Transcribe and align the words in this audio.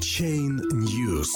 Chain 0.00 0.62
News. 0.72 1.28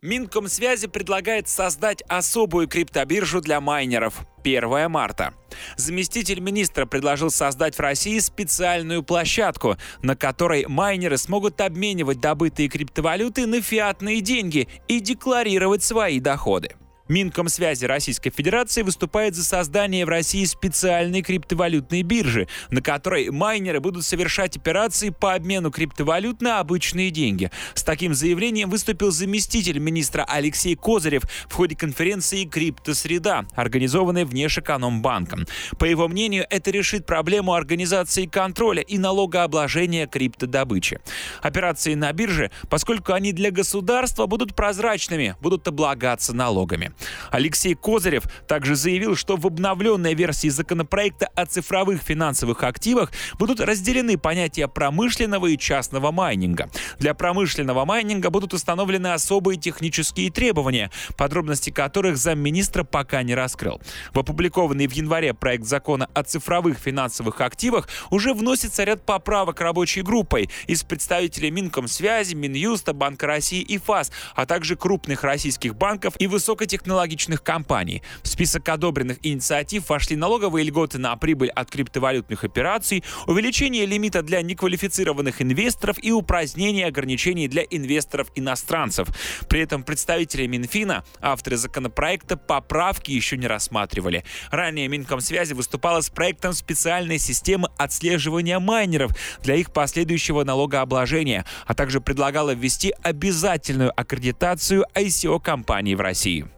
Минкомсвязи 0.00 0.86
предлагает 0.86 1.46
создать 1.46 2.02
особую 2.08 2.66
криптобиржу 2.66 3.42
для 3.42 3.60
майнеров. 3.60 4.24
1 4.42 4.90
марта. 4.90 5.34
Заместитель 5.76 6.40
министра 6.40 6.86
предложил 6.86 7.30
создать 7.30 7.76
в 7.76 7.80
России 7.80 8.18
специальную 8.20 9.02
площадку, 9.02 9.76
на 10.02 10.16
которой 10.16 10.66
майнеры 10.66 11.18
смогут 11.18 11.60
обменивать 11.60 12.20
добытые 12.20 12.70
криптовалюты 12.70 13.46
на 13.46 13.60
фиатные 13.60 14.22
деньги 14.22 14.68
и 14.88 15.00
декларировать 15.00 15.82
свои 15.82 16.18
доходы. 16.18 16.76
Минкомсвязи 17.08 17.86
Российской 17.86 18.30
Федерации 18.30 18.82
выступает 18.82 19.34
за 19.34 19.44
создание 19.44 20.04
в 20.04 20.08
России 20.08 20.44
специальной 20.44 21.22
криптовалютной 21.22 22.02
биржи, 22.02 22.48
на 22.70 22.82
которой 22.82 23.30
майнеры 23.30 23.80
будут 23.80 24.04
совершать 24.04 24.56
операции 24.56 25.08
по 25.08 25.34
обмену 25.34 25.70
криптовалют 25.70 26.42
на 26.42 26.60
обычные 26.60 27.10
деньги. 27.10 27.50
С 27.74 27.82
таким 27.82 28.14
заявлением 28.14 28.68
выступил 28.68 29.10
заместитель 29.10 29.78
министра 29.78 30.24
Алексей 30.28 30.76
Козырев 30.76 31.22
в 31.48 31.54
ходе 31.54 31.76
конференции 31.76 32.44
«Криптосреда», 32.44 33.46
организованной 33.54 34.24
Внешэкономбанком. 34.24 35.46
По 35.78 35.86
его 35.86 36.08
мнению, 36.08 36.46
это 36.50 36.70
решит 36.70 37.06
проблему 37.06 37.54
организации 37.54 38.26
контроля 38.26 38.82
и 38.82 38.98
налогообложения 38.98 40.06
криптодобычи. 40.06 41.00
Операции 41.40 41.94
на 41.94 42.12
бирже, 42.12 42.50
поскольку 42.68 43.12
они 43.14 43.32
для 43.32 43.50
государства 43.50 44.26
будут 44.26 44.54
прозрачными, 44.54 45.36
будут 45.40 45.66
облагаться 45.68 46.34
налогами. 46.34 46.92
Алексей 47.30 47.74
Козырев 47.74 48.24
также 48.46 48.76
заявил, 48.76 49.16
что 49.16 49.36
в 49.36 49.46
обновленной 49.46 50.14
версии 50.14 50.48
законопроекта 50.48 51.28
о 51.34 51.46
цифровых 51.46 52.02
финансовых 52.02 52.62
активах 52.62 53.12
будут 53.38 53.60
разделены 53.60 54.18
понятия 54.18 54.68
промышленного 54.68 55.46
и 55.46 55.58
частного 55.58 56.10
майнинга. 56.10 56.70
Для 56.98 57.14
промышленного 57.14 57.84
майнинга 57.84 58.30
будут 58.30 58.54
установлены 58.54 59.08
особые 59.08 59.58
технические 59.58 60.30
требования, 60.30 60.90
подробности 61.16 61.70
которых 61.70 62.16
замминистра 62.16 62.84
пока 62.84 63.22
не 63.22 63.34
раскрыл. 63.34 63.80
В 64.12 64.18
опубликованный 64.18 64.86
в 64.86 64.92
январе 64.92 65.34
проект 65.34 65.64
закона 65.64 66.08
о 66.14 66.22
цифровых 66.22 66.78
финансовых 66.78 67.40
активах 67.40 67.88
уже 68.10 68.34
вносится 68.34 68.84
ряд 68.84 69.04
поправок 69.04 69.60
рабочей 69.60 70.02
группой 70.02 70.50
из 70.66 70.82
представителей 70.82 71.50
Минкомсвязи, 71.50 72.34
Минюста, 72.34 72.92
Банка 72.92 73.26
России 73.26 73.60
и 73.60 73.78
ФАС, 73.78 74.10
а 74.34 74.46
также 74.46 74.76
крупных 74.76 75.22
российских 75.24 75.76
банков 75.76 76.14
и 76.18 76.26
высокотехнологичных 76.26 76.87
технологичных 76.88 77.42
компаний. 77.42 78.02
В 78.22 78.28
список 78.28 78.66
одобренных 78.70 79.18
инициатив 79.22 79.90
вошли 79.90 80.16
налоговые 80.16 80.64
льготы 80.64 80.96
на 80.96 81.14
прибыль 81.16 81.50
от 81.50 81.70
криптовалютных 81.70 82.44
операций, 82.44 83.04
увеличение 83.26 83.84
лимита 83.84 84.22
для 84.22 84.40
неквалифицированных 84.40 85.42
инвесторов 85.42 85.98
и 86.02 86.12
упразднение 86.12 86.86
ограничений 86.86 87.46
для 87.46 87.62
инвесторов-иностранцев. 87.62 89.08
При 89.50 89.60
этом 89.60 89.82
представители 89.82 90.46
Минфина, 90.46 91.04
авторы 91.20 91.58
законопроекта, 91.58 92.38
поправки 92.38 93.10
еще 93.10 93.36
не 93.36 93.46
рассматривали. 93.46 94.24
Ранее 94.50 94.88
Минкомсвязи 94.88 95.52
выступала 95.52 96.00
с 96.00 96.08
проектом 96.08 96.54
специальной 96.54 97.18
системы 97.18 97.68
отслеживания 97.76 98.58
майнеров 98.58 99.12
для 99.42 99.56
их 99.56 99.74
последующего 99.74 100.42
налогообложения, 100.42 101.44
а 101.66 101.74
также 101.74 102.00
предлагала 102.00 102.54
ввести 102.54 102.94
обязательную 103.02 103.92
аккредитацию 103.94 104.86
ICO-компаний 104.94 105.94
в 105.94 106.00
России. 106.00 106.48